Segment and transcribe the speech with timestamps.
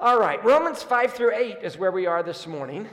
[0.00, 2.86] All right, Romans 5 through 8 is where we are this morning.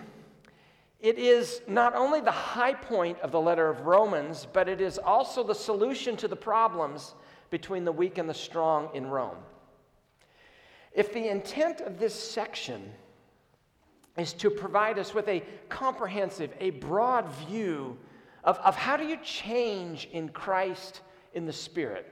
[1.00, 4.98] It is not only the high point of the letter of Romans, but it is
[4.98, 7.14] also the solution to the problems
[7.52, 9.38] between the weak and the strong in Rome.
[10.94, 12.92] If the intent of this section
[14.18, 18.00] is to provide us with a comprehensive, a broad view
[18.44, 21.02] of, of how do you change in Christ
[21.36, 22.12] in the Spirit,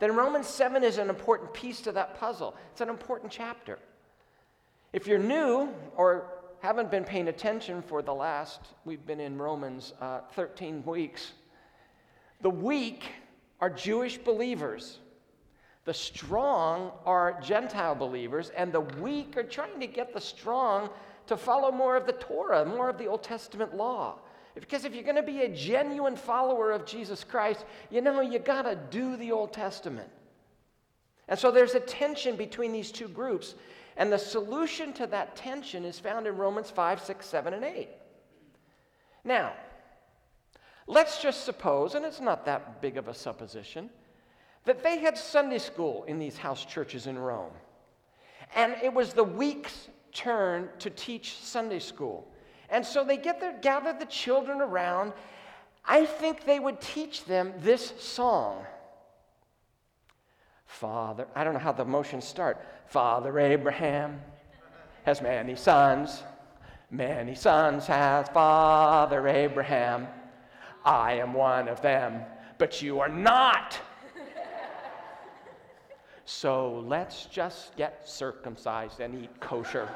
[0.00, 2.56] then Romans 7 is an important piece to that puzzle.
[2.72, 3.78] It's an important chapter.
[4.92, 6.26] If you're new or
[6.60, 11.32] haven't been paying attention for the last, we've been in Romans uh, 13 weeks,
[12.40, 13.04] the weak
[13.60, 14.98] are Jewish believers.
[15.84, 20.90] The strong are Gentile believers, and the weak are trying to get the strong
[21.28, 24.18] to follow more of the Torah, more of the Old Testament law.
[24.54, 28.38] Because if you're going to be a genuine follower of Jesus Christ, you know, you
[28.38, 30.08] got to do the Old Testament.
[31.28, 33.54] And so there's a tension between these two groups.
[33.96, 37.88] And the solution to that tension is found in Romans 5, 6, 7, and 8.
[39.24, 39.54] Now,
[40.86, 43.90] let's just suppose, and it's not that big of a supposition,
[44.64, 47.52] that they had Sunday school in these house churches in Rome.
[48.54, 52.28] And it was the week's turn to teach Sunday school.
[52.68, 55.12] And so they get there, gather the children around.
[55.84, 58.64] I think they would teach them this song.
[60.66, 62.60] Father, I don't know how the motions start.
[62.86, 64.20] Father Abraham
[65.04, 66.22] has many sons.
[66.90, 70.06] Many sons has Father Abraham.
[70.84, 72.22] I am one of them,
[72.58, 73.78] but you are not.
[76.24, 79.88] so let's just get circumcised and eat kosher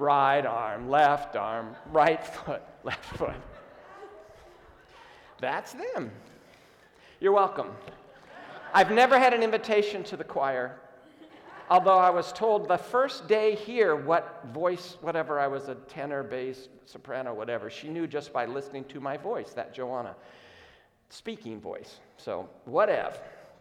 [0.00, 3.36] right arm, left arm, right foot, left foot.
[5.40, 6.10] That's them.
[7.20, 7.68] You're welcome.
[8.72, 10.76] I've never had an invitation to the choir,
[11.68, 16.22] although I was told the first day here what voice, whatever I was a tenor,
[16.22, 17.68] bass, soprano, whatever.
[17.68, 20.14] She knew just by listening to my voice, that Joanna,
[21.08, 21.98] speaking voice.
[22.16, 23.16] So, whatever.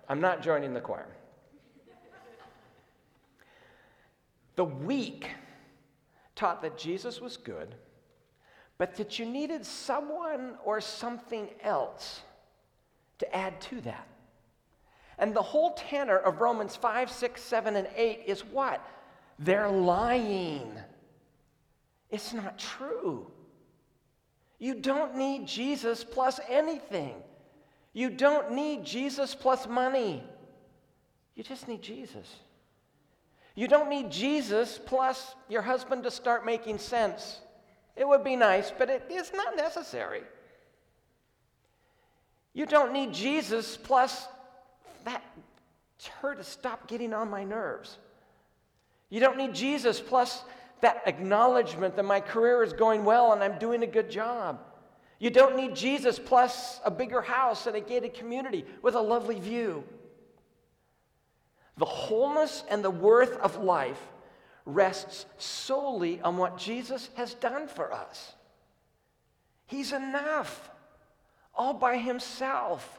[0.08, 1.08] I'm not joining the choir.
[4.56, 5.30] The weak
[6.36, 7.76] taught that Jesus was good,
[8.78, 12.22] but that you needed someone or something else
[13.20, 14.08] to add to that.
[15.20, 18.82] And the whole tenor of Romans 5, 6, 7, and 8 is what?
[19.38, 20.72] They're lying.
[22.10, 23.28] It's not true.
[24.58, 27.16] You don't need Jesus plus anything.
[27.94, 30.24] You don't need Jesus plus money.
[31.36, 32.28] You just need Jesus.
[33.56, 37.42] You don't need Jesus plus your husband to start making sense.
[37.96, 40.24] It would be nice, but it is not necessary.
[42.54, 44.28] You don't need Jesus plus
[45.06, 45.24] that
[46.22, 47.98] her to stop getting on my nerves.
[49.10, 50.44] You don't need Jesus plus
[50.82, 54.62] that acknowledgement that my career is going well and I'm doing a good job.
[55.20, 59.40] You don't need Jesus plus a bigger house and a gated community with a lovely
[59.40, 59.84] view.
[61.78, 64.00] The wholeness and the worth of life
[64.66, 68.34] rests solely on what Jesus has done for us.
[69.66, 70.70] He's enough
[71.54, 72.99] all by himself.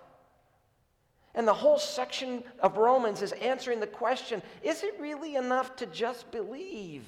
[1.35, 5.87] And the whole section of Romans is answering the question is it really enough to
[5.87, 7.05] just believe?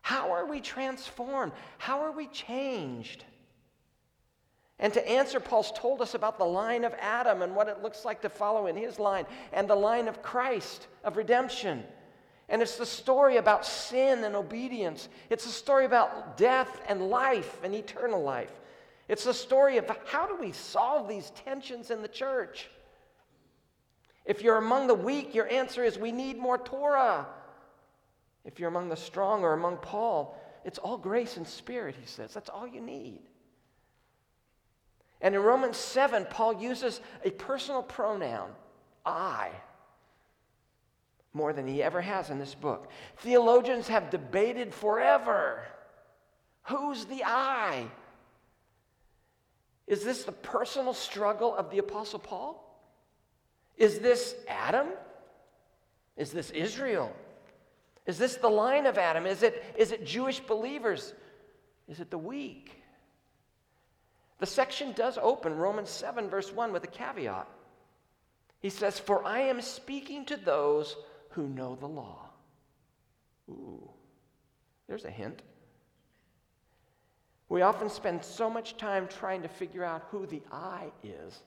[0.00, 1.52] How are we transformed?
[1.78, 3.24] How are we changed?
[4.78, 8.06] And to answer, Paul's told us about the line of Adam and what it looks
[8.06, 11.84] like to follow in his line, and the line of Christ of redemption.
[12.48, 15.10] And it's the story about sin and obedience.
[15.28, 18.52] It's a story about death and life and eternal life.
[19.06, 22.70] It's the story of how do we solve these tensions in the church?
[24.30, 27.26] If you're among the weak, your answer is we need more Torah.
[28.44, 32.32] If you're among the strong or among Paul, it's all grace and spirit, he says.
[32.32, 33.22] That's all you need.
[35.20, 38.52] And in Romans 7, Paul uses a personal pronoun,
[39.04, 39.50] I,
[41.32, 42.88] more than he ever has in this book.
[43.16, 45.66] Theologians have debated forever
[46.62, 47.88] who's the I?
[49.88, 52.69] Is this the personal struggle of the Apostle Paul?
[53.80, 54.88] Is this Adam?
[56.18, 57.10] Is this Israel?
[58.06, 59.24] Is this the line of Adam?
[59.24, 61.14] Is it, is it Jewish believers?
[61.88, 62.82] Is it the weak?
[64.38, 67.48] The section does open, Romans 7, verse 1, with a caveat.
[68.60, 70.96] He says, For I am speaking to those
[71.30, 72.28] who know the law.
[73.48, 73.88] Ooh,
[74.88, 75.40] there's a hint.
[77.48, 81.40] We often spend so much time trying to figure out who the I is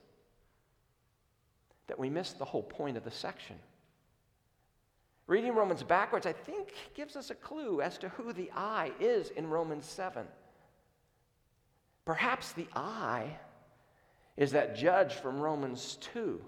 [1.86, 3.56] that we miss the whole point of the section.
[5.26, 9.30] Reading Romans backwards, I think, gives us a clue as to who the I is
[9.30, 10.26] in Romans 7.
[12.04, 13.38] Perhaps the I
[14.36, 16.40] is that judge from Romans 2.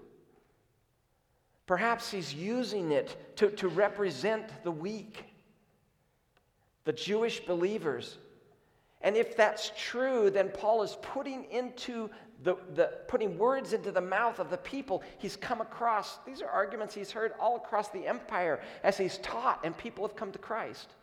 [1.65, 5.25] Perhaps he's using it to, to represent the weak,
[6.85, 8.17] the Jewish believers.
[9.01, 12.09] And if that's true, then Paul is putting into
[12.43, 16.19] the, the, putting words into the mouth of the people he's come across.
[16.25, 20.15] These are arguments he's heard all across the empire as he's taught, and people have
[20.15, 20.93] come to Christ.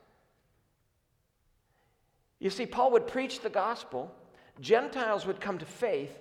[2.39, 4.15] You see, Paul would preach the gospel,
[4.61, 6.17] Gentiles would come to faith,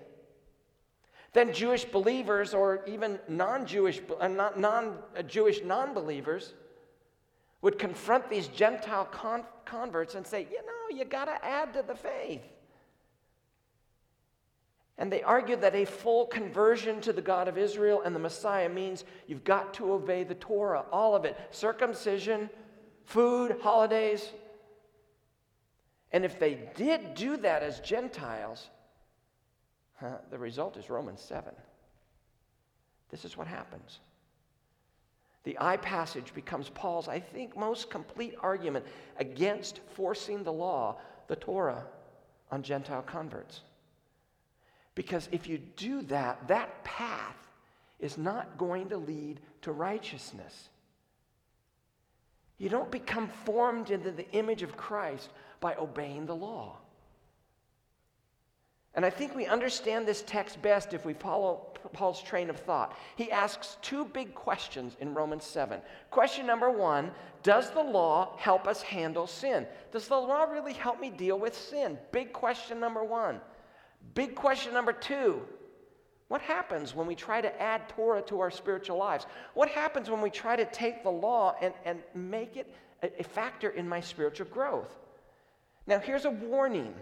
[1.34, 4.98] then Jewish believers, or even non Jewish, uh, non
[5.28, 6.54] Jewish non believers,
[7.64, 11.82] would confront these Gentile con- converts and say, you know, you got to add to
[11.82, 12.44] the faith.
[14.98, 18.68] And they argued that a full conversion to the God of Israel and the Messiah
[18.68, 22.50] means you've got to obey the Torah, all of it circumcision,
[23.06, 24.30] food, holidays.
[26.12, 28.70] And if they did do that as Gentiles,
[29.96, 31.54] huh, the result is Romans 7.
[33.10, 34.00] This is what happens.
[35.44, 38.86] The I passage becomes Paul's, I think, most complete argument
[39.18, 40.98] against forcing the law,
[41.28, 41.86] the Torah,
[42.52, 43.62] on Gentile converts.
[44.96, 47.36] Because if you do that, that path
[48.00, 50.70] is not going to lead to righteousness.
[52.58, 55.30] You don't become formed into the image of Christ
[55.60, 56.78] by obeying the law.
[58.96, 62.96] And I think we understand this text best if we follow Paul's train of thought.
[63.16, 65.82] He asks two big questions in Romans 7.
[66.12, 67.12] Question number one
[67.42, 69.66] Does the law help us handle sin?
[69.92, 71.98] Does the law really help me deal with sin?
[72.12, 73.42] Big question number one.
[74.14, 75.42] Big question number two
[76.34, 79.28] what happens when we try to add Torah to our spiritual lives?
[79.54, 82.74] What happens when we try to take the law and, and make it
[83.04, 84.98] a, a factor in my spiritual growth?
[85.86, 86.96] Now, here's a warning.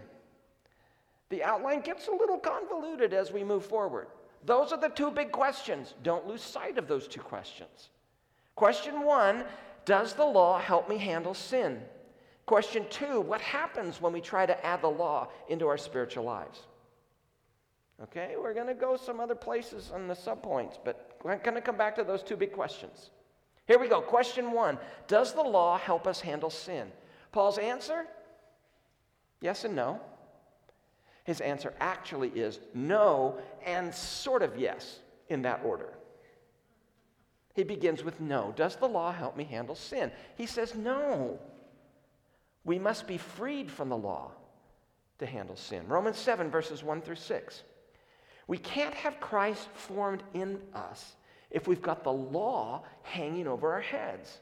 [1.32, 4.08] The outline gets a little convoluted as we move forward.
[4.44, 5.94] Those are the two big questions.
[6.02, 7.88] Don't lose sight of those two questions.
[8.54, 9.46] Question one
[9.86, 11.80] Does the law help me handle sin?
[12.44, 16.64] Question two What happens when we try to add the law into our spiritual lives?
[18.02, 21.62] Okay, we're going to go some other places on the subpoints, but we're going to
[21.62, 23.08] come back to those two big questions.
[23.66, 24.02] Here we go.
[24.02, 24.76] Question one
[25.08, 26.92] Does the law help us handle sin?
[27.32, 28.04] Paul's answer
[29.40, 29.98] yes and no.
[31.24, 34.98] His answer actually is no and sort of yes
[35.28, 35.92] in that order.
[37.54, 38.52] He begins with no.
[38.56, 40.10] Does the law help me handle sin?
[40.36, 41.38] He says no.
[42.64, 44.32] We must be freed from the law
[45.18, 45.86] to handle sin.
[45.86, 47.62] Romans 7, verses 1 through 6.
[48.46, 51.14] We can't have Christ formed in us
[51.50, 54.38] if we've got the law hanging over our heads.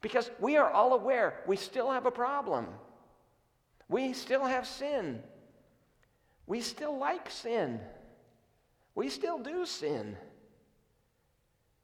[0.00, 2.68] Because we are all aware we still have a problem.
[3.88, 5.22] We still have sin.
[6.46, 7.80] We still like sin.
[8.94, 10.16] We still do sin.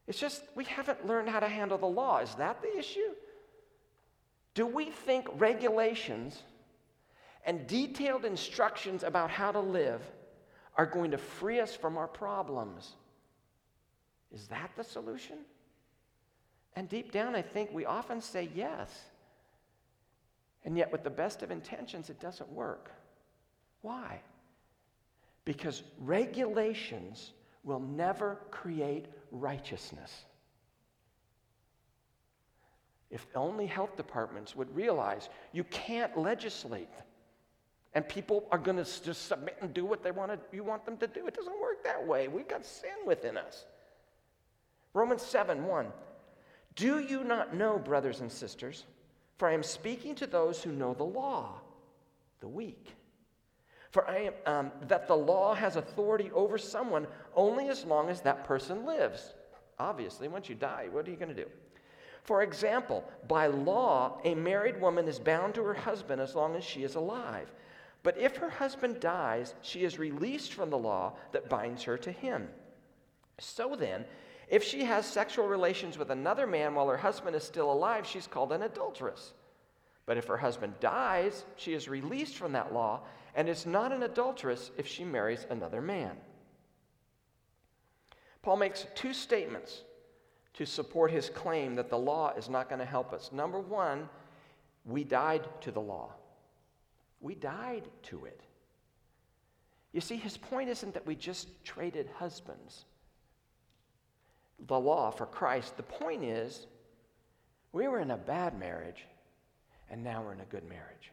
[0.07, 2.19] It's just we haven't learned how to handle the law.
[2.19, 3.15] Is that the issue?
[4.55, 6.43] Do we think regulations
[7.45, 10.03] and detailed instructions about how to live
[10.77, 12.93] are going to free us from our problems.
[14.33, 15.39] Is that the solution?
[16.75, 18.91] And deep down, I think we often say yes.
[20.65, 22.91] And yet, with the best of intentions, it doesn't work.
[23.83, 24.21] Why?
[25.45, 27.33] Because regulations
[27.65, 30.25] will never create righteousness.
[33.11, 36.89] If only health departments would realize you can't legislate
[37.95, 40.87] and people are going to just submit and do what they want to, you want
[40.87, 41.27] them to do.
[41.27, 42.29] It doesn't work that way.
[42.29, 43.67] We've got sin within us.
[44.95, 45.87] Romans 7 1.
[46.75, 48.85] Do you not know, brothers and sisters,
[49.37, 51.61] for I am speaking to those who know the law,
[52.41, 52.95] the weak.
[53.93, 57.07] For I am, um, that the law has authority over someone
[57.37, 59.35] only as long as that person lives.
[59.79, 61.49] Obviously, once you die, what are you going to do?
[62.25, 66.65] For example, by law, a married woman is bound to her husband as long as
[66.65, 67.53] she is alive.
[68.03, 72.11] But if her husband dies, she is released from the law that binds her to
[72.11, 72.49] him.
[73.39, 74.07] So then,
[74.49, 78.27] if she has sexual relations with another man while her husband is still alive, she's
[78.27, 79.35] called an adulteress.
[80.07, 83.03] But if her husband dies, she is released from that law
[83.35, 86.17] and is not an adulteress if she marries another man.
[88.43, 89.83] Paul makes two statements
[90.55, 93.31] to support his claim that the law is not going to help us.
[93.33, 94.09] Number one,
[94.85, 96.11] we died to the law.
[97.21, 98.41] We died to it.
[99.93, 102.85] You see, his point isn't that we just traded husbands,
[104.67, 105.77] the law for Christ.
[105.77, 106.67] The point is,
[107.73, 109.07] We were in a bad marriage,
[109.91, 111.11] and now we're in a good marriage.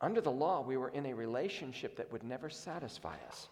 [0.00, 3.48] Under the law, we were in a relationship that would never satisfy us.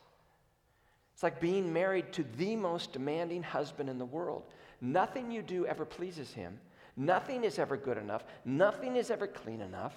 [1.13, 4.45] It's like being married to the most demanding husband in the world.
[4.81, 6.59] Nothing you do ever pleases him.
[6.97, 8.25] Nothing is ever good enough.
[8.45, 9.95] Nothing is ever clean enough.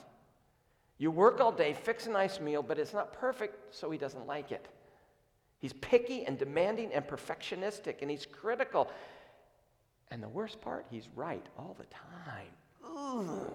[0.98, 4.28] You work all day, fix a nice meal, but it's not perfect, so he doesn't
[4.28, 4.68] like it.
[5.60, 8.90] He's picky and demanding and perfectionistic, and he's critical.
[10.10, 12.50] And the worst part, he's right all the time.
[12.84, 13.54] Ugh.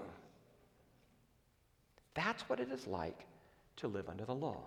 [2.17, 3.27] That's what it is like
[3.77, 4.63] to live under the law.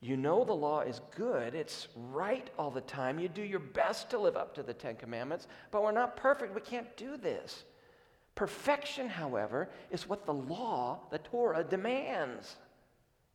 [0.00, 3.18] You know the law is good, it's right all the time.
[3.18, 6.54] You do your best to live up to the Ten Commandments, but we're not perfect.
[6.54, 7.64] We can't do this.
[8.34, 12.56] Perfection, however, is what the law, the Torah, demands.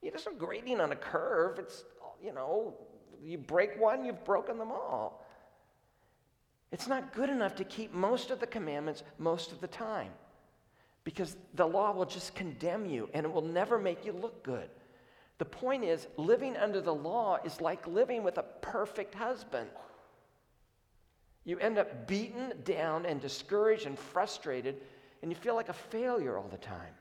[0.01, 1.57] It isn't grading on a curve.
[1.59, 1.83] It's,
[2.23, 2.75] you know,
[3.23, 5.25] you break one, you've broken them all.
[6.71, 10.11] It's not good enough to keep most of the commandments most of the time
[11.03, 14.69] because the law will just condemn you and it will never make you look good.
[15.39, 19.69] The point is, living under the law is like living with a perfect husband.
[21.45, 24.77] You end up beaten down and discouraged and frustrated,
[25.23, 26.93] and you feel like a failure all the time.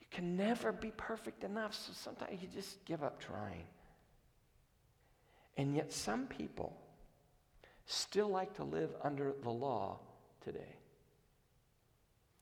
[0.00, 3.64] You can never be perfect enough, so sometimes you just give up trying.
[5.56, 6.76] And yet, some people
[7.86, 10.00] still like to live under the law
[10.44, 10.76] today.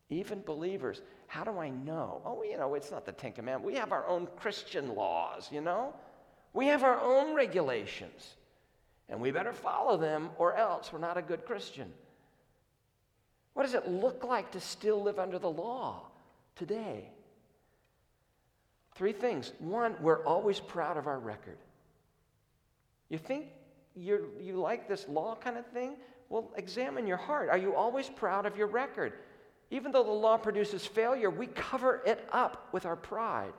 [0.09, 2.23] Even believers, how do I know?
[2.25, 3.67] Oh, you know, it's not the Ten Commandments.
[3.67, 5.93] We have our own Christian laws, you know?
[6.53, 8.37] We have our own regulations.
[9.09, 11.93] And we better follow them or else we're not a good Christian.
[13.55, 16.03] What does it look like to still live under the law
[16.57, 17.09] today?
[18.95, 19.53] Three things.
[19.59, 21.59] One, we're always proud of our record.
[23.09, 23.47] You think
[23.95, 25.97] you you like this law kind of thing?
[26.29, 27.49] Well, examine your heart.
[27.49, 29.13] Are you always proud of your record?
[29.71, 33.53] Even though the law produces failure, we cover it up with our pride.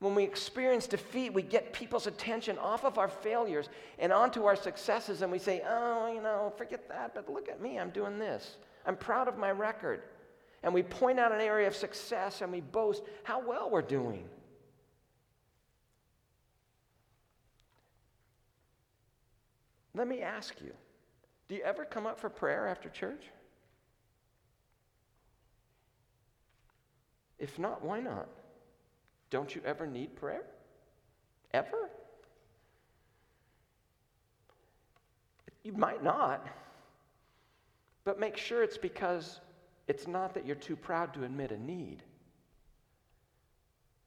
[0.00, 3.68] When we experience defeat, we get people's attention off of our failures
[3.98, 7.60] and onto our successes, and we say, Oh, you know, forget that, but look at
[7.60, 8.56] me, I'm doing this.
[8.86, 10.02] I'm proud of my record.
[10.62, 14.24] And we point out an area of success and we boast how well we're doing.
[19.94, 20.72] Let me ask you
[21.48, 23.24] do you ever come up for prayer after church?
[27.38, 28.28] If not, why not?
[29.30, 30.42] Don't you ever need prayer?
[31.52, 31.90] Ever?
[35.62, 36.46] You might not,
[38.04, 39.40] but make sure it's because
[39.86, 42.02] it's not that you're too proud to admit a need.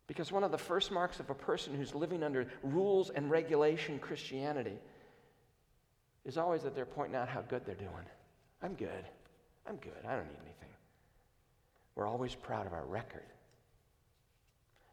[0.08, 4.00] Because one of the first marks of a person who's living under rules and regulation
[4.00, 4.78] Christianity
[6.26, 8.06] is always that they're pointing out how good they're doing.
[8.62, 9.06] I'm good.
[9.68, 10.04] I'm good.
[10.08, 10.70] I don't need anything.
[11.96, 13.26] We're always proud of our record.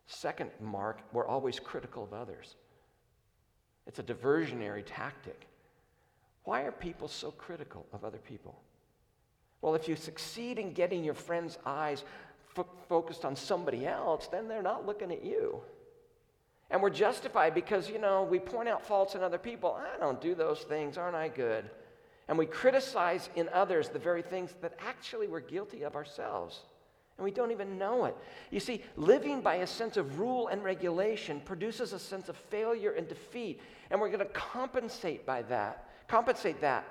[0.06, 2.56] Second mark, we're always critical of others.
[3.86, 5.46] It's a diversionary tactic.
[6.44, 8.58] Why are people so critical of other people?
[9.60, 12.04] Well, if you succeed in getting your friend's eyes
[12.54, 15.60] fo- focused on somebody else, then they're not looking at you.
[16.70, 19.74] And we're justified because, you know, we point out faults in other people.
[19.74, 20.98] I don't do those things.
[20.98, 21.68] Aren't I good?
[22.28, 26.60] And we criticize in others the very things that actually we're guilty of ourselves
[27.18, 28.16] and we don't even know it.
[28.50, 32.92] You see, living by a sense of rule and regulation produces a sense of failure
[32.92, 33.60] and defeat,
[33.90, 36.86] and we're going to compensate by that, compensate that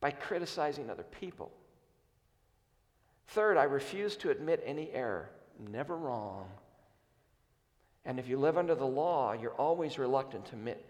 [0.00, 1.52] by criticizing other people.
[3.28, 5.30] Third, I refuse to admit any error.
[5.70, 6.48] Never wrong.
[8.04, 10.84] And if you live under the law, you're always reluctant to admit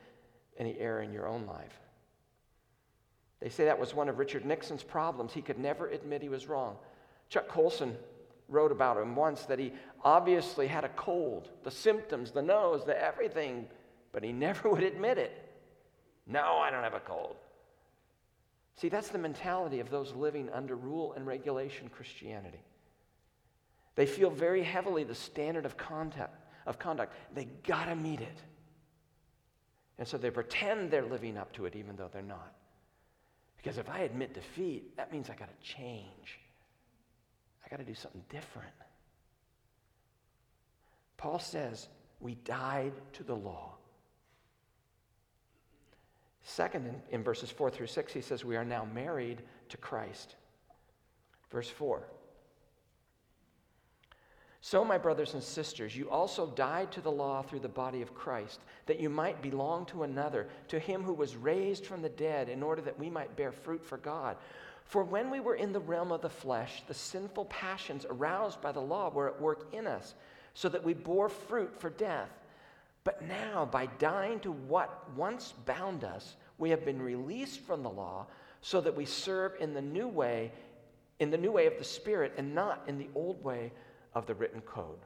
[0.57, 1.79] any error in your own life.
[3.39, 5.35] They say that was one of Richard Nixon's problems.
[5.35, 6.77] He could never admit he was wrong.
[7.33, 7.97] Chuck Colson
[8.51, 9.73] wrote about him once that he
[10.05, 13.67] obviously had a cold, the symptoms, the nose, the everything,
[14.13, 15.33] but he never would admit it.
[16.27, 17.37] No, I don't have a cold.
[18.77, 22.61] See, that's the mentality of those living under rule and regulation Christianity.
[23.95, 26.37] They feel very heavily the standard of conduct,
[26.67, 27.15] of conduct.
[27.35, 28.39] They gotta meet it.
[29.99, 32.53] And so they pretend they're living up to it even though they're not.
[33.57, 36.42] Because if I admit defeat, that means I gotta change
[37.73, 38.69] got to do something different.
[41.17, 41.89] Paul says,
[42.21, 43.73] We died to the law.
[46.43, 50.35] Second, in, in, verses 4 through 6, he says, We are now married to Christ.
[51.51, 52.03] Verse 4
[54.61, 58.15] So, my brothers and sisters, you also died to the law through the body of
[58.15, 62.51] Christ, that you might belong to another, to him who was raised from the dead,
[62.51, 64.37] in order that we might bear fruit for God.
[64.85, 68.73] For when we were in the realm of the flesh, the sinful passions aroused by
[68.73, 70.15] the law were at work in us,
[70.55, 72.31] so that we bore fruit for death.
[73.05, 77.91] But now, by dying to what once bound us, we have been released from the
[77.91, 78.27] law,
[78.61, 80.53] so that we serve in the new way,
[81.19, 83.73] in the new way of the Spirit, and not in the old way
[84.15, 85.01] of the written code.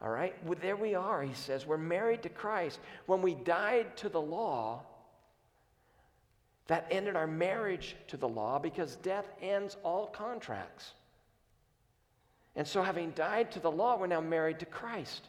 [0.00, 0.34] All right?
[0.44, 1.66] Well, there we are, he says.
[1.66, 2.78] We're married to Christ.
[3.06, 4.82] When we died to the law,
[6.68, 10.92] that ended our marriage to the law because death ends all contracts.
[12.54, 15.28] And so, having died to the law, we're now married to Christ.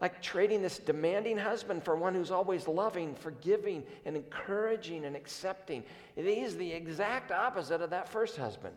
[0.00, 5.84] Like trading this demanding husband for one who's always loving, forgiving, and encouraging and accepting.
[6.16, 8.74] He's the exact opposite of that first husband.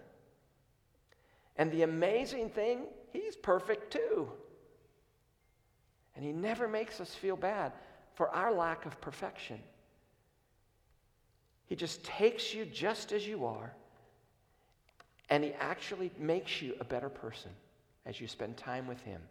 [1.55, 2.81] And the amazing thing,
[3.13, 4.29] he's perfect too.
[6.15, 7.71] And he never makes us feel bad
[8.15, 9.59] for our lack of perfection.
[11.67, 13.73] He just takes you just as you are,
[15.29, 17.51] and he actually makes you a better person
[18.05, 19.21] as you spend time with him.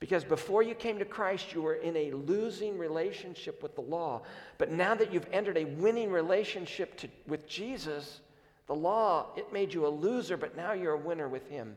[0.00, 4.22] Because before you came to Christ, you were in a losing relationship with the law.
[4.56, 8.20] But now that you've entered a winning relationship to, with Jesus,
[8.68, 11.74] the law, it made you a loser, but now you're a winner with Him.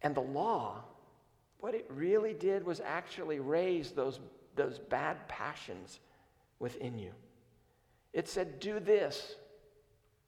[0.00, 0.82] And the law,
[1.60, 4.20] what it really did was actually raise those,
[4.56, 6.00] those bad passions
[6.58, 7.12] within you.
[8.12, 9.34] It said, Do this.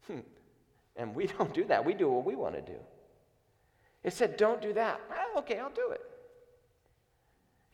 [0.06, 0.20] Hmm.
[0.96, 1.84] And we don't do that.
[1.84, 2.78] We do what we want to do.
[4.02, 5.00] It said, Don't do that.
[5.08, 6.02] Well, okay, I'll do it.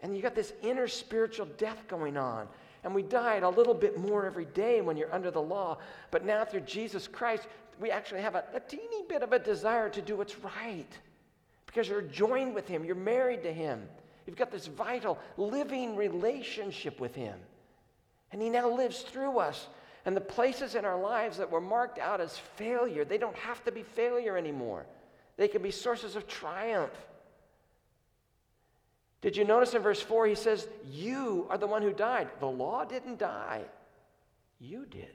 [0.00, 2.48] And you got this inner spiritual death going on.
[2.84, 5.78] And we died a little bit more every day when you're under the law.
[6.10, 7.46] But now, through Jesus Christ,
[7.78, 10.98] we actually have a, a teeny bit of a desire to do what's right
[11.66, 13.88] because you're joined with Him, you're married to Him.
[14.26, 17.38] You've got this vital, living relationship with Him.
[18.32, 19.68] And He now lives through us.
[20.04, 23.62] And the places in our lives that were marked out as failure, they don't have
[23.64, 24.86] to be failure anymore.
[25.36, 26.92] They can be sources of triumph.
[29.20, 32.28] Did you notice in verse 4 he says, You are the one who died.
[32.40, 33.62] The law didn't die,
[34.58, 35.14] you did.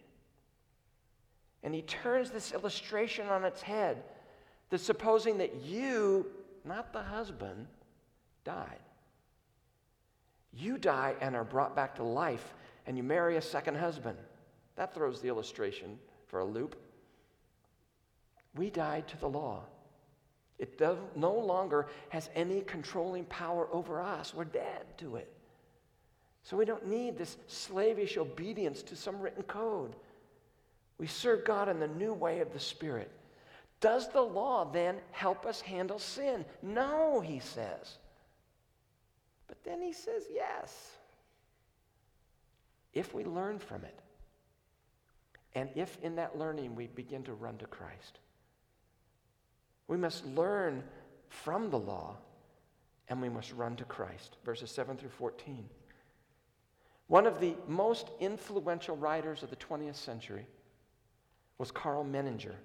[1.63, 4.01] And he turns this illustration on its head
[4.69, 6.27] that supposing that you,
[6.63, 7.67] not the husband,
[8.45, 8.80] died.
[10.53, 12.53] You die and are brought back to life,
[12.88, 14.17] and you marry a second husband.
[14.76, 16.76] That throws the illustration for a loop.
[18.56, 19.63] We died to the law.
[20.58, 20.82] It
[21.15, 24.34] no longer has any controlling power over us.
[24.34, 25.32] We're dead to it.
[26.41, 29.95] So we don't need this slavish obedience to some written code.
[30.97, 33.12] We serve God in the new way of the Spirit.
[33.82, 36.45] Does the law then help us handle sin?
[36.63, 37.97] No, he says.
[39.47, 40.96] But then he says yes.
[42.93, 44.00] If we learn from it,
[45.56, 48.19] and if in that learning we begin to run to Christ.
[49.88, 50.84] We must learn
[51.30, 52.17] from the law
[53.10, 54.38] and we must run to Christ.
[54.43, 55.67] Verses 7 through 14.
[57.08, 60.45] One of the most influential writers of the 20th century
[61.58, 62.56] was Karl Menninger.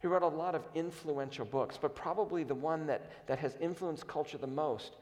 [0.00, 4.06] He wrote a lot of influential books, but probably the one that, that has influenced
[4.06, 4.96] culture the most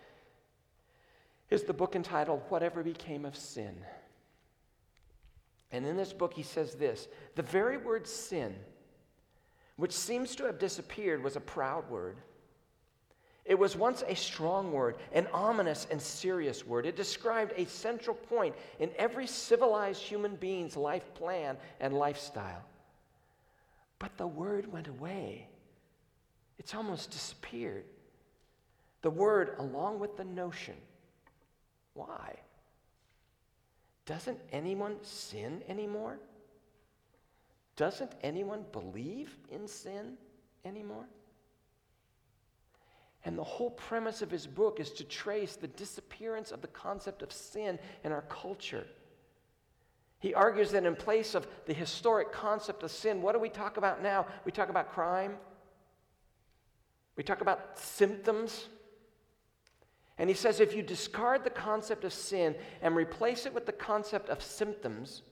[1.50, 3.76] is the book entitled Whatever Became of Sin.
[5.70, 8.54] And in this book, he says this the very word sin
[9.76, 12.18] which seems to have disappeared, was a proud word.
[13.44, 16.86] It was once a strong word, an ominous and serious word.
[16.86, 22.64] It described a central point in every civilized human being's life plan and lifestyle.
[23.98, 25.48] But the word went away,
[26.58, 27.84] it's almost disappeared.
[29.02, 30.76] The word, along with the notion.
[31.94, 32.36] Why?
[34.06, 36.18] Doesn't anyone sin anymore?
[37.76, 40.16] Doesn't anyone believe in sin
[40.64, 41.06] anymore?
[43.24, 47.22] And the whole premise of his book is to trace the disappearance of the concept
[47.22, 48.84] of sin in our culture.
[50.18, 53.76] He argues that in place of the historic concept of sin, what do we talk
[53.76, 54.26] about now?
[54.44, 55.36] We talk about crime,
[57.16, 58.68] we talk about symptoms.
[60.18, 63.72] And he says if you discard the concept of sin and replace it with the
[63.72, 65.22] concept of symptoms,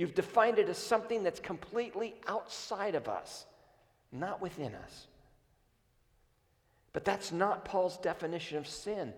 [0.00, 3.44] You've defined it as something that's completely outside of us,
[4.12, 5.08] not within us.
[6.94, 9.12] But that's not Paul's definition of sin.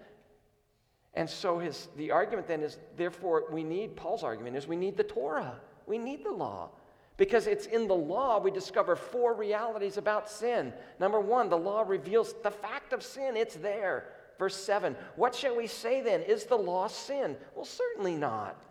[1.14, 4.96] And so his, the argument then is therefore we need, Paul's argument is we need
[4.96, 5.60] the Torah.
[5.86, 6.70] We need the law
[7.16, 10.72] Because it's in the law we discover four realities about sin.
[10.98, 14.06] Number one, the law reveals the fact of sin, it's there.
[14.38, 16.22] Verse 7 What shall we say then?
[16.22, 17.36] Is the law sin?
[17.54, 18.62] Well, certainly not.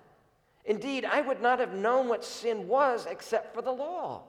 [0.66, 4.24] Indeed, I would not have known what sin was except for the law.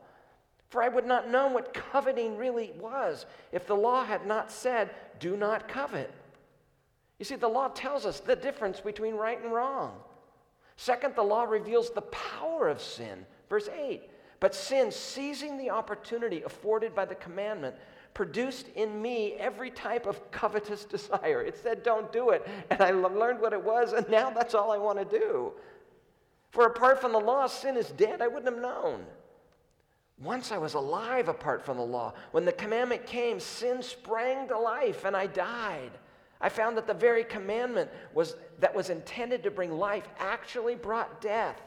[0.70, 4.90] For I would not know what coveting really was if the law had not said,
[5.20, 6.10] Do not covet.
[7.18, 9.92] You see, the law tells us the difference between right and wrong.
[10.76, 13.26] Second, the law reveals the power of sin.
[13.50, 14.02] Verse 8
[14.40, 17.76] But sin, seizing the opportunity afforded by the commandment,
[18.14, 21.42] produced in me every type of covetous desire.
[21.42, 22.46] It said, Don't do it.
[22.70, 25.52] And I learned what it was, and now that's all I want to do.
[26.50, 28.20] For apart from the law, sin is dead.
[28.20, 29.06] I wouldn't have known.
[30.22, 32.12] Once I was alive apart from the law.
[32.30, 35.90] When the commandment came, sin sprang to life and I died.
[36.40, 41.20] I found that the very commandment was, that was intended to bring life actually brought
[41.20, 41.60] death.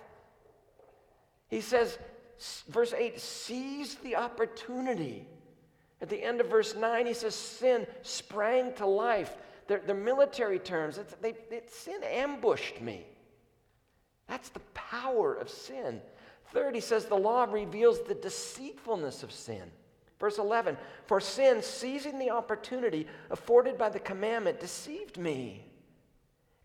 [1.47, 1.97] He says,
[2.69, 5.27] verse 8, seize the opportunity.
[6.05, 9.35] At the end of verse 9, he says, sin sprang to life.
[9.65, 10.99] They're, they're military terms.
[10.99, 13.07] It's, they, it, sin ambushed me.
[14.27, 15.99] That's the power of sin.
[16.53, 19.63] Third, he says the law reveals the deceitfulness of sin.
[20.19, 25.65] Verse 11 For sin, seizing the opportunity afforded by the commandment, deceived me,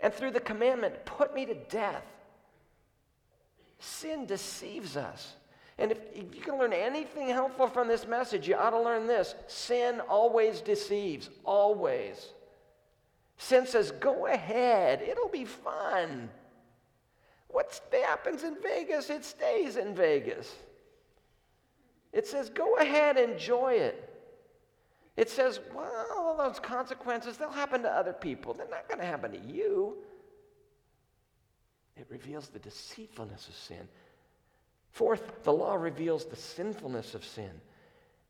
[0.00, 2.04] and through the commandment put me to death.
[3.78, 5.32] Sin deceives us.
[5.80, 9.06] And if, if, you can learn anything helpful from this message, you ought to learn
[9.06, 12.28] this sin always deceives, always.
[13.38, 16.28] Sin says, go ahead, it'll be fun.
[17.48, 20.54] What happens in Vegas, it stays in Vegas.
[22.12, 24.06] It says, go ahead, enjoy it.
[25.16, 28.52] It says, well, all those consequences, they'll happen to other people.
[28.52, 29.96] They're not going to happen to you.
[31.96, 33.88] It reveals the deceitfulness of sin.
[34.92, 37.50] Fourth, the law reveals the sinfulness of sin.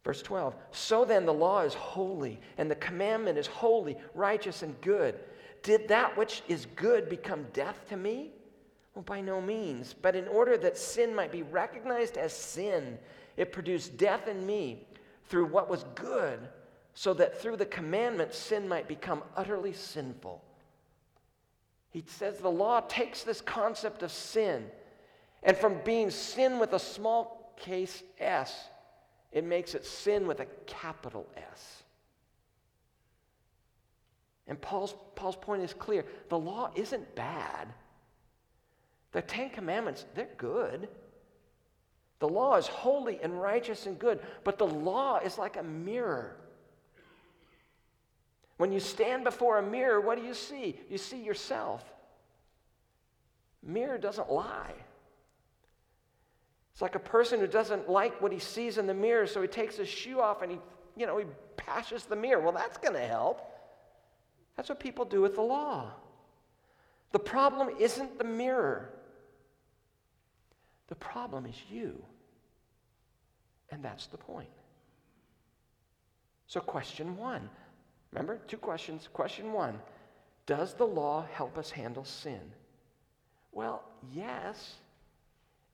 [0.05, 4.81] Verse 12, so then the law is holy, and the commandment is holy, righteous, and
[4.81, 5.19] good.
[5.63, 8.31] Did that which is good become death to me?
[8.95, 9.95] Well, by no means.
[9.95, 12.99] But in order that sin might be recognized as sin,
[13.37, 14.87] it produced death in me
[15.27, 16.41] through what was good,
[16.95, 20.43] so that through the commandment, sin might become utterly sinful.
[21.91, 24.67] He says the law takes this concept of sin,
[25.43, 28.69] and from being sin with a small case s,
[29.33, 31.83] it makes it sin with a capital S.
[34.47, 37.69] And Paul's, Paul's point is clear the law isn't bad.
[39.13, 40.89] The Ten Commandments, they're good.
[42.19, 46.37] The law is holy and righteous and good, but the law is like a mirror.
[48.59, 50.79] When you stand before a mirror, what do you see?
[50.91, 51.83] You see yourself.
[53.63, 54.75] Mirror doesn't lie.
[56.81, 59.49] It's like a person who doesn't like what he sees in the mirror, so he
[59.49, 60.59] takes his shoe off and he,
[60.97, 61.27] you know, he
[61.59, 62.41] pashes the mirror.
[62.41, 63.43] Well, that's going to help.
[64.57, 65.91] That's what people do with the law.
[67.13, 68.95] The problem isn't the mirror.
[70.89, 72.03] The problem is you.
[73.71, 74.49] And that's the point.
[76.47, 77.51] So, question one
[78.11, 79.07] remember, two questions.
[79.13, 79.79] Question one
[80.47, 82.41] Does the law help us handle sin?
[83.53, 83.83] Well,
[84.15, 84.77] yes,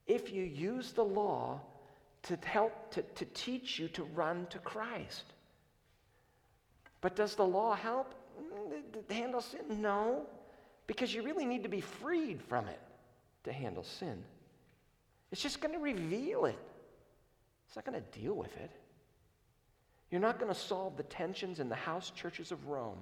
[0.06, 1.60] if you use the law
[2.24, 5.24] to help to, to teach you to run to Christ.
[7.00, 9.60] But does the law help mm, handle sin?
[9.80, 10.26] No,
[10.86, 12.80] because you really need to be freed from it
[13.44, 14.22] to handle sin.
[15.30, 16.58] It's just going to reveal it.
[17.66, 18.70] It's not going to deal with it.
[20.10, 22.98] You're not going to solve the tensions in the house churches of Rome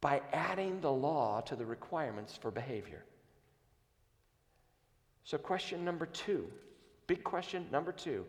[0.00, 3.04] by adding the law to the requirements for behavior.
[5.28, 6.48] So, question number two,
[7.06, 8.24] big question number two.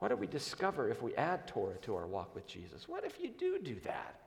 [0.00, 2.86] What do we discover if we add Torah to our walk with Jesus?
[2.86, 4.20] What if you do do that?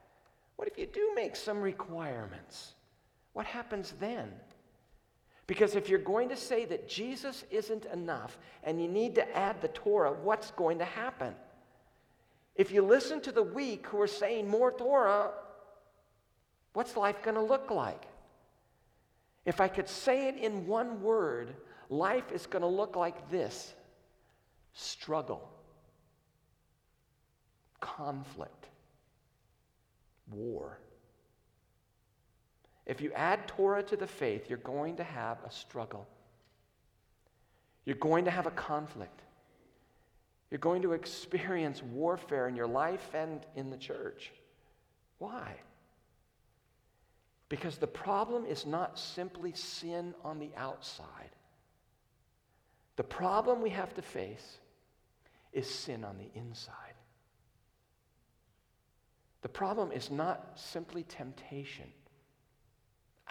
[0.55, 2.73] What if you do make some requirements?
[3.33, 4.31] What happens then?
[5.45, 9.61] Because if you're going to say that Jesus isn't enough and you need to add
[9.61, 11.35] the Torah, what's going to happen?
[12.55, 15.29] If you listen to the weak who are saying more Torah,
[16.73, 18.07] what's life going to look like?
[19.45, 21.55] If I could say it in one word,
[21.89, 23.73] life is going to look like this
[24.73, 25.49] struggle,
[27.79, 28.67] conflict,
[30.31, 30.79] war.
[32.85, 36.07] If you add Torah to the faith, you're going to have a struggle.
[37.85, 39.21] You're going to have a conflict.
[40.49, 44.31] You're going to experience warfare in your life and in the church.
[45.19, 45.55] Why?
[47.49, 51.35] Because the problem is not simply sin on the outside.
[52.95, 54.59] The problem we have to face
[55.51, 56.93] is sin on the inside.
[59.41, 61.91] The problem is not simply temptation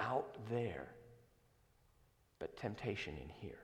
[0.00, 0.88] out there,
[2.38, 3.58] but temptation in here.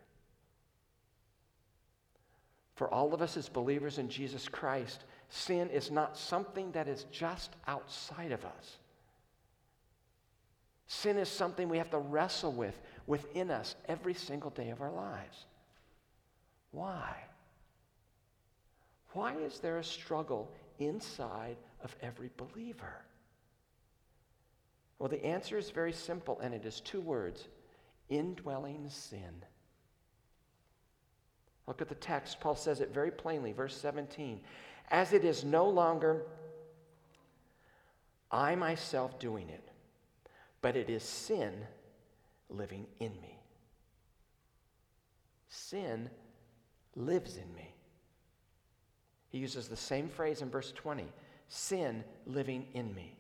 [2.75, 7.07] For all of us as believers in Jesus Christ, sin is not something that is
[7.11, 8.79] just outside of us.
[10.87, 14.92] Sin is something we have to wrestle with within us every single day of our
[14.92, 15.47] lives.
[16.70, 17.14] Why?
[19.12, 23.05] Why is there a struggle inside of every believer?
[24.99, 27.49] Well, the answer is very simple, and it is two words
[28.09, 29.44] indwelling sin.
[31.66, 32.40] Look at the text.
[32.40, 34.40] Paul says it very plainly, verse 17.
[34.90, 36.23] As it is no longer
[38.31, 39.63] I myself doing it,
[40.64, 41.53] but it is sin
[42.48, 43.38] living in me.
[45.46, 46.09] Sin
[46.96, 47.74] lives in me.
[49.29, 51.05] He uses the same phrase in verse 20
[51.48, 53.14] sin living in me.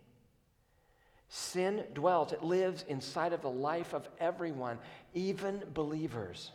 [1.28, 4.78] Sin dwells, it lives inside of the life of everyone,
[5.12, 6.50] even believers.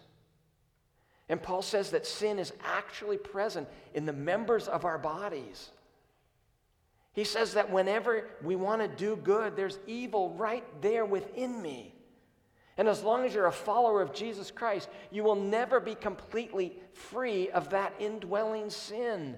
[1.30, 5.70] And Paul says that sin is actually present in the members of our bodies.
[7.14, 11.96] He says that whenever we want to do good, there's evil right there within me.
[12.78, 16.78] And as long as you're a follower of Jesus Christ, you will never be completely
[16.94, 19.36] free of that indwelling sin.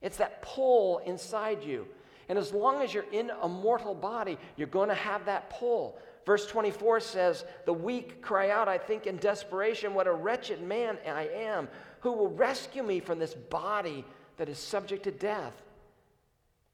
[0.00, 1.86] It's that pull inside you.
[2.28, 5.98] And as long as you're in a mortal body, you're going to have that pull.
[6.24, 10.96] Verse 24 says, The weak cry out, I think, in desperation, What a wretched man
[11.06, 11.68] I am.
[12.00, 14.04] Who will rescue me from this body
[14.36, 15.63] that is subject to death?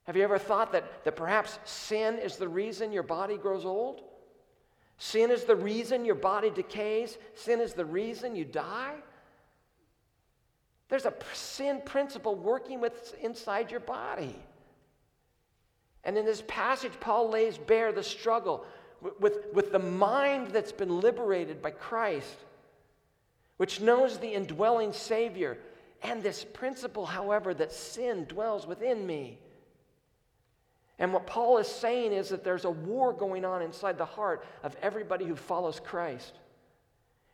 [0.03, 4.01] Have you ever thought that, that perhaps sin is the reason your body grows old?
[4.97, 7.17] Sin is the reason your body decays?
[7.35, 8.95] Sin is the reason you die?
[10.89, 14.35] There's a sin principle working with inside your body.
[16.03, 18.65] And in this passage, Paul lays bare the struggle
[19.19, 22.35] with, with the mind that's been liberated by Christ,
[23.57, 25.57] which knows the indwelling Savior,
[26.03, 29.39] and this principle, however, that sin dwells within me.
[31.01, 34.45] And what Paul is saying is that there's a war going on inside the heart
[34.61, 36.33] of everybody who follows Christ.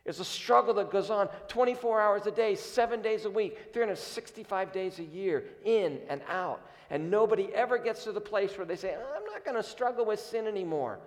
[0.06, 4.72] It's a struggle that goes on 24 hours a day, seven days a week, 365
[4.72, 6.62] days a year, in and out.
[6.88, 10.06] And nobody ever gets to the place where they say, I'm not going to struggle
[10.06, 10.98] with sin anymore.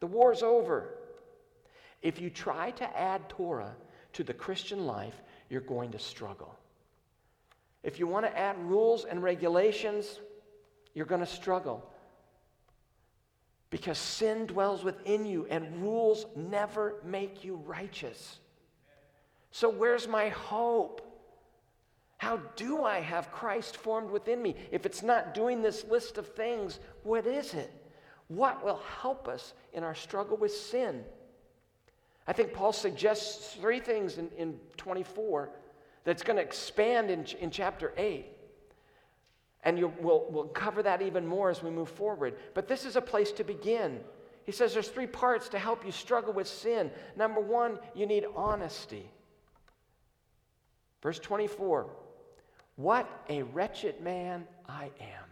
[0.00, 0.94] The war's over.
[2.02, 3.76] If you try to add Torah
[4.14, 5.14] to the Christian life,
[5.48, 6.58] you're going to struggle.
[7.84, 10.18] If you want to add rules and regulations,
[10.96, 11.86] you're going to struggle.
[13.68, 18.38] Because sin dwells within you, and rules never make you righteous.
[19.50, 21.02] So, where's my hope?
[22.16, 24.56] How do I have Christ formed within me?
[24.72, 27.70] If it's not doing this list of things, what is it?
[28.28, 31.04] What will help us in our struggle with sin?
[32.26, 35.50] I think Paul suggests three things in, in 24
[36.04, 38.35] that's going to expand in, in chapter 8.
[39.66, 42.36] And we'll, we'll cover that even more as we move forward.
[42.54, 43.98] But this is a place to begin.
[44.44, 46.88] He says there's three parts to help you struggle with sin.
[47.16, 49.10] Number one, you need honesty.
[51.02, 51.90] Verse 24
[52.76, 55.24] What a wretched man I am.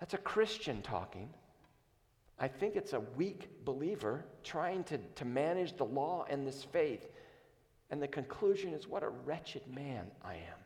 [0.00, 1.28] That's a Christian talking.
[2.38, 7.10] I think it's a weak believer trying to, to manage the law and this faith.
[7.90, 10.65] And the conclusion is what a wretched man I am.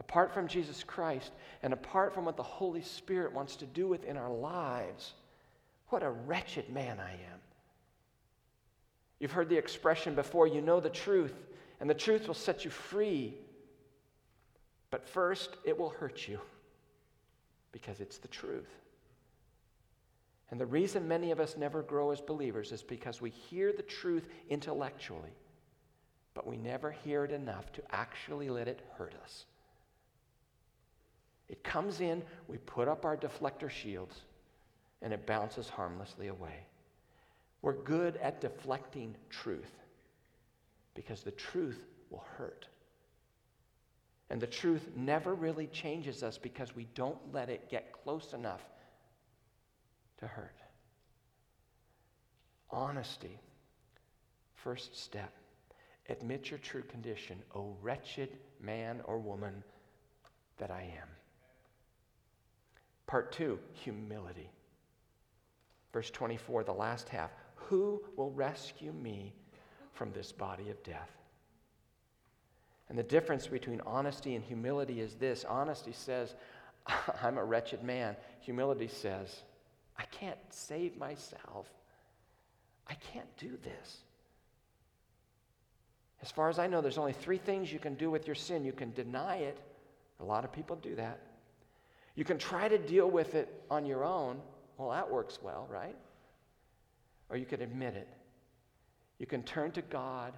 [0.00, 1.30] Apart from Jesus Christ
[1.62, 5.12] and apart from what the Holy Spirit wants to do within our lives,
[5.90, 7.40] what a wretched man I am.
[9.18, 11.34] You've heard the expression before you know the truth,
[11.78, 13.34] and the truth will set you free.
[14.90, 16.40] But first, it will hurt you
[17.70, 18.70] because it's the truth.
[20.50, 23.82] And the reason many of us never grow as believers is because we hear the
[23.82, 25.34] truth intellectually,
[26.34, 29.44] but we never hear it enough to actually let it hurt us.
[31.50, 34.14] It comes in, we put up our deflector shields,
[35.02, 36.64] and it bounces harmlessly away.
[37.60, 39.72] We're good at deflecting truth
[40.94, 42.68] because the truth will hurt.
[44.30, 48.62] And the truth never really changes us because we don't let it get close enough
[50.18, 50.54] to hurt.
[52.70, 53.40] Honesty.
[54.54, 55.32] First step.
[56.08, 59.64] Admit your true condition, O wretched man or woman
[60.58, 61.08] that I am.
[63.10, 64.48] Part two, humility.
[65.92, 67.32] Verse 24, the last half.
[67.56, 69.34] Who will rescue me
[69.94, 71.10] from this body of death.
[72.88, 76.36] And the difference between honesty and humility is this honesty says,
[77.22, 78.14] I'm a wretched man.
[78.42, 79.42] Humility says,
[79.98, 81.66] I can't save myself.
[82.88, 83.96] I can't do this.
[86.22, 88.64] As far as I know, there's only three things you can do with your sin.
[88.64, 89.58] You can deny it.
[90.20, 91.18] A lot of people do that.
[92.20, 94.42] You can try to deal with it on your own.
[94.76, 95.96] Well, that works well, right?
[97.30, 98.08] Or you can admit it.
[99.18, 100.34] You can turn to God,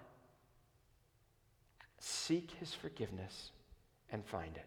[1.98, 3.50] seek His forgiveness,
[4.12, 4.66] and find it.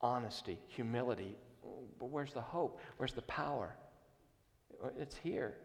[0.00, 1.36] Honesty, humility.
[1.98, 2.80] But where's the hope?
[2.96, 3.76] Where's the power?
[4.98, 5.58] It's here.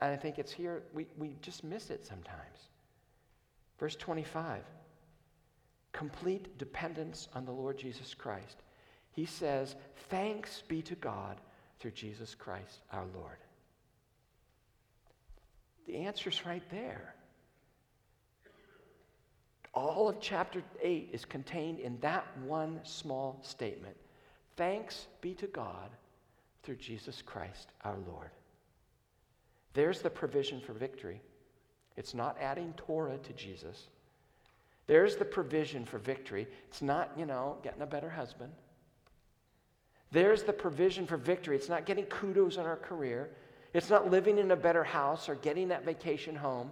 [0.00, 2.70] And I think it's here, we, we just miss it sometimes.
[3.78, 4.62] Verse 25
[5.94, 8.56] complete dependence on the Lord Jesus Christ.
[9.12, 9.74] He says,
[10.10, 11.40] Thanks be to God
[11.78, 13.38] through Jesus Christ our Lord.
[15.86, 17.14] The answer's right there.
[19.72, 23.96] All of chapter 8 is contained in that one small statement.
[24.56, 25.90] Thanks be to God
[26.62, 28.30] through Jesus Christ our Lord.
[29.74, 31.20] There's the provision for victory.
[31.96, 33.88] It's not adding Torah to Jesus.
[34.86, 36.46] There's the provision for victory.
[36.68, 38.52] It's not, you know, getting a better husband.
[40.10, 41.56] There's the provision for victory.
[41.56, 43.30] It's not getting kudos on our career.
[43.72, 46.70] It's not living in a better house or getting that vacation home.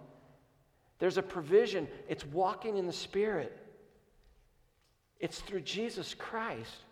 [0.99, 1.89] There's a provision.
[2.09, 3.59] It's walking in the Spirit.
[5.19, 6.85] It's through Jesus Christ.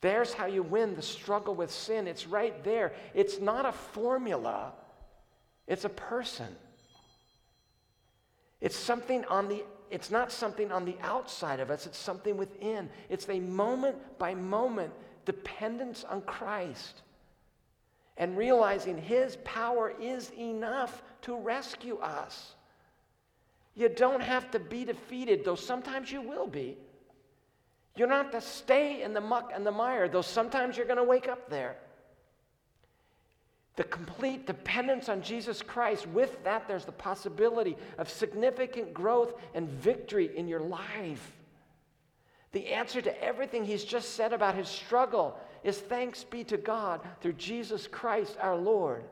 [0.00, 2.06] There's how you win the struggle with sin.
[2.06, 2.92] It's right there.
[3.14, 4.72] It's not a formula,
[5.66, 6.48] it's a person.
[8.60, 12.88] It's something on the it's not something on the outside of us, it's something within.
[13.08, 14.92] It's a moment by moment
[15.24, 17.02] dependence on Christ
[18.16, 22.54] and realizing his power is enough to rescue us.
[23.74, 26.76] You don't have to be defeated, though sometimes you will be.
[27.96, 30.98] You don't have to stay in the muck and the mire, though sometimes you're going
[30.98, 31.76] to wake up there.
[33.76, 39.68] The complete dependence on Jesus Christ, with that, there's the possibility of significant growth and
[39.68, 41.32] victory in your life.
[42.52, 47.00] The answer to everything he's just said about his struggle is thanks be to God
[47.20, 49.04] through Jesus Christ our Lord.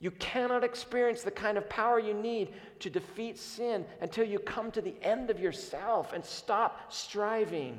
[0.00, 4.70] You cannot experience the kind of power you need to defeat sin until you come
[4.72, 7.78] to the end of yourself and stop striving.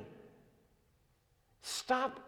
[1.62, 2.20] Stop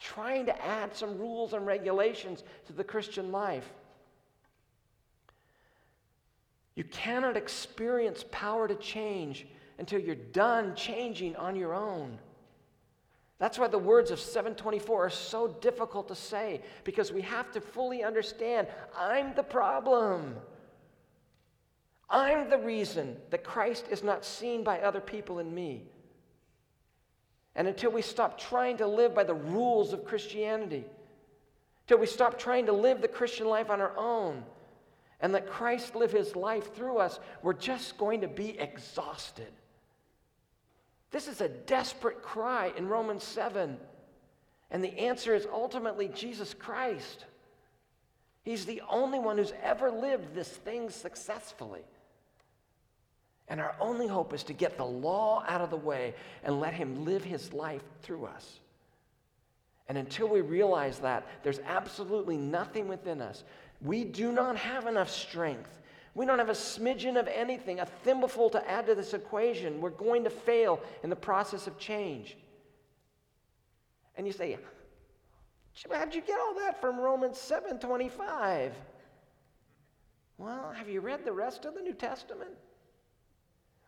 [0.00, 3.72] trying to add some rules and regulations to the Christian life.
[6.74, 9.46] You cannot experience power to change
[9.78, 12.18] until you're done changing on your own.
[13.38, 17.60] That's why the words of 724 are so difficult to say because we have to
[17.60, 20.36] fully understand I'm the problem.
[22.08, 25.88] I'm the reason that Christ is not seen by other people in me.
[27.56, 30.84] And until we stop trying to live by the rules of Christianity,
[31.84, 34.44] until we stop trying to live the Christian life on our own,
[35.20, 39.50] and let Christ live his life through us, we're just going to be exhausted.
[41.10, 43.78] This is a desperate cry in Romans 7.
[44.70, 47.24] And the answer is ultimately Jesus Christ.
[48.42, 51.82] He's the only one who's ever lived this thing successfully.
[53.48, 56.74] And our only hope is to get the law out of the way and let
[56.74, 58.60] Him live His life through us.
[59.88, 63.44] And until we realize that, there's absolutely nothing within us.
[63.80, 65.80] We do not have enough strength.
[66.14, 69.80] We don't have a smidgen of anything, a thimbleful to add to this equation.
[69.80, 72.36] We're going to fail in the process of change.
[74.16, 74.58] And you say,
[75.92, 78.72] How'd you get all that from Romans 7:25?
[80.38, 82.50] Well, have you read the rest of the New Testament?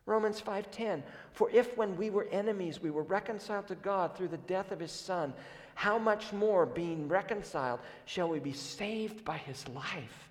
[0.09, 4.37] Romans 5:10 For if when we were enemies we were reconciled to God through the
[4.37, 5.33] death of his son
[5.75, 10.29] how much more being reconciled shall we be saved by his life?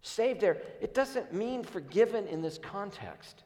[0.00, 3.44] Saved there it doesn't mean forgiven in this context.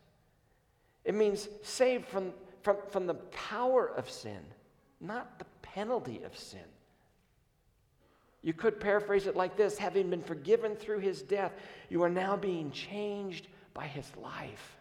[1.05, 4.41] It means saved from from, from the power of sin
[5.01, 6.61] not the penalty of sin.
[8.43, 11.53] You could paraphrase it like this having been forgiven through his death
[11.89, 14.77] you are now being changed by his life.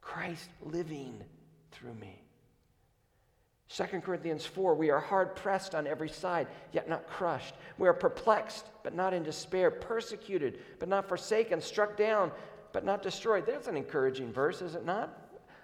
[0.00, 1.14] Christ living
[1.70, 2.22] through me.
[3.68, 7.54] 2 Corinthians 4 We are hard pressed on every side, yet not crushed.
[7.78, 12.32] We are perplexed, but not in despair, persecuted, but not forsaken, struck down,
[12.72, 13.46] but not destroyed.
[13.46, 15.18] That's an encouraging verse, is it not?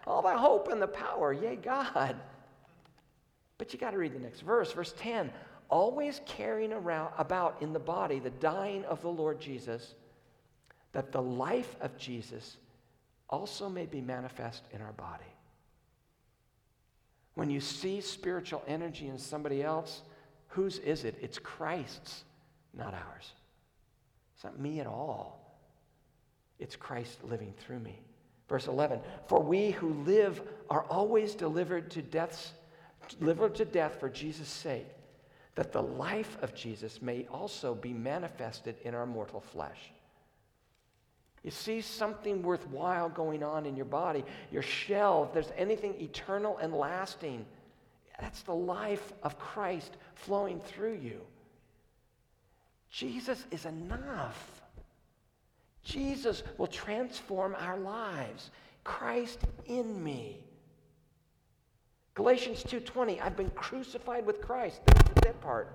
[0.06, 2.16] All the hope and the power, yea, God.
[3.58, 5.30] But you got to read the next verse, verse 10.
[5.68, 9.94] always carrying around about in the body the dying of the Lord Jesus,
[10.93, 12.57] that the life of Jesus
[13.28, 15.24] also may be manifest in our body.
[17.34, 20.03] When you see spiritual energy in somebody else,
[20.49, 21.16] whose is it?
[21.20, 22.24] It's Christ's,
[22.74, 23.32] not ours.
[24.34, 25.39] It's not me at all.
[26.59, 28.01] It's Christ living through me.
[28.49, 32.53] Verse 11, for we who live are always delivered to death's
[33.20, 34.86] delivered to death for Jesus' sake,
[35.55, 39.93] that the life of Jesus may also be manifested in our mortal flesh.
[41.45, 46.59] You see something worthwhile going on in your body, your shell, if there's anything eternal
[46.59, 47.47] and lasting,
[48.20, 51.20] that's the life of Christ flowing through you.
[52.91, 54.62] Jesus is enough.
[55.84, 58.51] Jesus will transform our lives.
[58.84, 60.43] Christ in me.
[62.14, 64.80] Galatians 2:20, I've been crucified with Christ.
[64.86, 65.72] That's the dead part.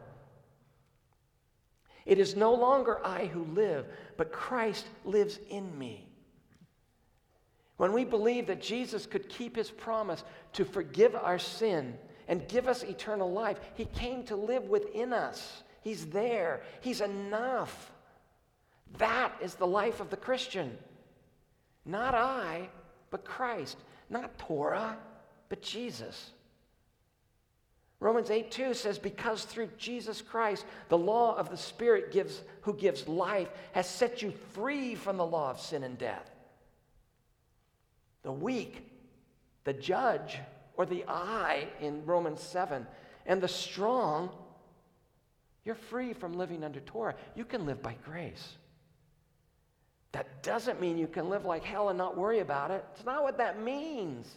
[2.06, 3.86] It is no longer I who live,
[4.18, 6.08] but Christ lives in me.
[7.78, 10.24] When we believe that Jesus could keep his promise
[10.54, 11.98] to forgive our sin
[12.28, 15.64] and give us eternal life, he came to live within us.
[15.82, 17.92] He's there, he's enough.
[18.98, 20.78] That is the life of the Christian.
[21.86, 22.70] Not I,
[23.10, 23.78] but Christ.
[24.10, 24.98] Not Torah,
[25.50, 26.32] but Jesus.
[28.04, 32.74] Romans 8 2 says, Because through Jesus Christ, the law of the Spirit gives, who
[32.74, 36.30] gives life has set you free from the law of sin and death.
[38.24, 38.86] The weak,
[39.64, 40.38] the judge,
[40.76, 42.86] or the I in Romans 7,
[43.26, 44.30] and the strong,
[45.64, 47.16] you're free from living under Torah.
[47.36, 48.58] You can live by grace.
[50.12, 52.84] That doesn't mean you can live like hell and not worry about it.
[52.94, 54.30] It's not what that means.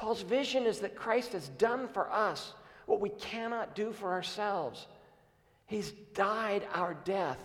[0.00, 2.54] Paul's vision is that Christ has done for us
[2.86, 4.86] what we cannot do for ourselves.
[5.66, 7.36] He's died our death,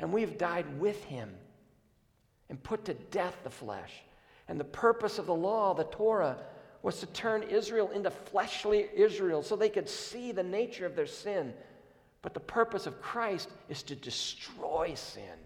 [0.00, 1.32] and we've died with him
[2.50, 3.92] and put to death the flesh.
[4.48, 6.36] And the purpose of the law, the Torah,
[6.82, 11.06] was to turn Israel into fleshly Israel so they could see the nature of their
[11.06, 11.54] sin.
[12.22, 15.38] But the purpose of Christ is to destroy sin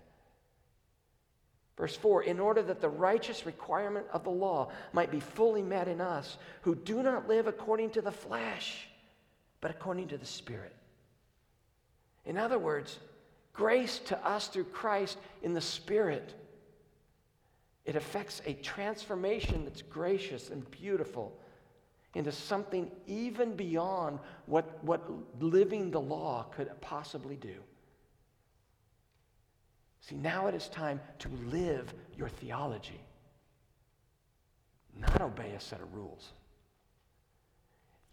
[1.77, 5.89] Verse 4 In order that the righteous requirement of the law might be fully met
[5.89, 8.89] in us, who do not live according to the flesh,
[9.61, 10.75] but according to the Spirit.
[12.25, 12.99] In other words,
[13.53, 16.35] grace to us through Christ in the Spirit.
[17.85, 21.39] It affects a transformation that's gracious and beautiful
[22.15, 25.09] into something even beyond what, what
[25.39, 27.55] living the law could possibly do.
[30.09, 33.01] See, now it is time to live your theology,
[34.97, 36.33] not obey a set of rules.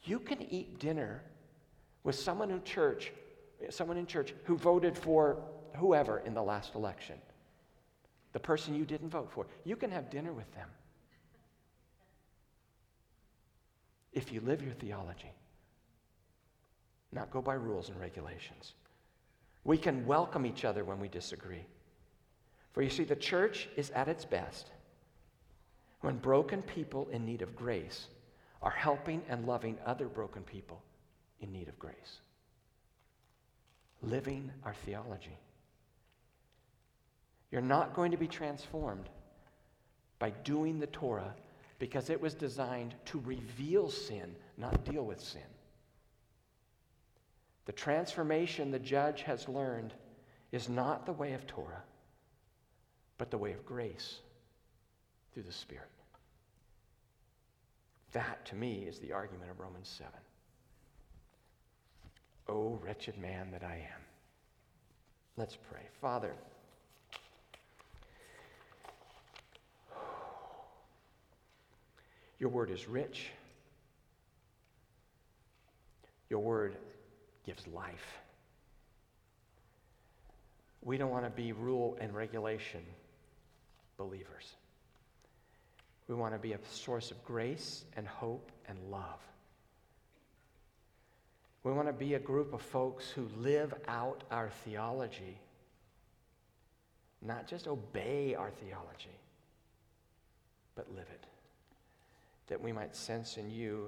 [0.04, 1.22] You can eat dinner
[2.04, 3.12] with someone in church,
[3.70, 5.38] someone in church who voted for
[5.78, 7.16] whoever in the last election.
[8.32, 9.46] The person you didn't vote for.
[9.64, 10.68] You can have dinner with them.
[14.14, 15.32] If you live your theology,
[17.12, 18.74] not go by rules and regulations.
[19.64, 21.66] We can welcome each other when we disagree.
[22.74, 24.72] For you see, the church is at its best
[26.02, 28.08] when broken people in need of grace
[28.62, 30.82] are helping and loving other broken people
[31.40, 32.20] in need of grace.
[34.02, 35.38] Living our theology.
[37.52, 39.08] You're not going to be transformed
[40.18, 41.36] by doing the Torah
[41.78, 45.42] because it was designed to reveal sin, not deal with sin.
[47.66, 49.94] The transformation the judge has learned
[50.52, 51.84] is not the way of Torah
[53.18, 54.20] but the way of grace
[55.34, 55.90] through the Spirit.
[58.14, 60.12] That, to me, is the argument of Romans 7.
[62.48, 64.02] Oh, wretched man that I am.
[65.36, 65.82] Let's pray.
[66.00, 66.34] Father,
[72.40, 73.32] your word is rich.
[76.30, 76.76] Your word
[77.46, 78.20] gives life.
[80.84, 82.82] We don't want to be rule and regulation
[83.98, 84.56] believers.
[86.08, 89.20] We want to be a source of grace and hope and love.
[91.64, 95.40] We want to be a group of folks who live out our theology,
[97.22, 99.18] not just obey our theology,
[100.76, 101.26] but live it.
[102.48, 103.88] That we might sense in you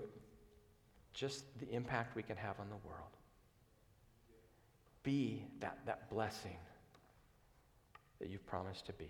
[1.14, 3.10] just the impact we can have on the world.
[5.04, 6.58] Be that, that blessing
[8.20, 9.10] that you've promised to be.